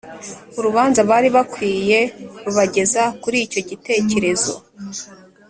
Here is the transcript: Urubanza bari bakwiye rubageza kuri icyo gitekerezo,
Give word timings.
Urubanza 0.59 0.99
bari 1.09 1.29
bakwiye 1.35 1.99
rubageza 2.45 3.03
kuri 3.21 3.37
icyo 3.45 3.61
gitekerezo, 3.69 4.53